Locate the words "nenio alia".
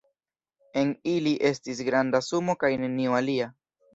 2.85-3.53